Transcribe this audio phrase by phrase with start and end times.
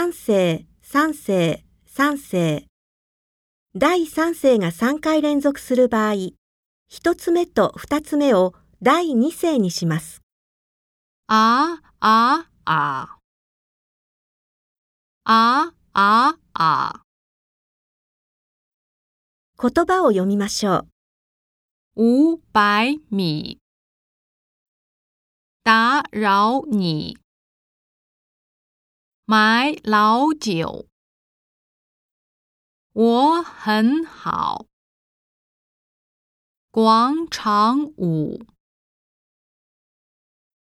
[0.00, 2.68] 三世、三世、三世。
[3.74, 6.14] 第三世が3回連続する場合、
[6.86, 10.22] 一つ目と二つ目を第二世にします。
[11.26, 13.18] あああ。
[15.24, 17.02] あああ。
[19.60, 20.86] 言葉を読みましょ
[21.96, 22.36] う。
[22.36, 23.58] 五百米。
[25.64, 27.16] 打扰你。
[29.30, 30.86] 买老酒。
[32.94, 34.64] 我很好。
[36.70, 38.40] 广场舞。